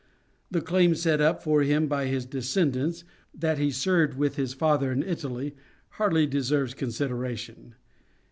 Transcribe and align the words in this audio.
The 0.49 0.61
claim 0.61 0.95
set 0.95 1.21
up 1.21 1.43
for 1.43 1.61
him 1.61 1.85
by 1.85 2.07
his 2.07 2.25
descendants, 2.25 3.03
that 3.35 3.59
he 3.59 3.69
served 3.69 4.17
with 4.17 4.35
his 4.35 4.51
father 4.55 4.91
in 4.91 5.03
Italy, 5.03 5.53
hardly 5.89 6.25
deserves 6.25 6.73
consideration. 6.73 7.75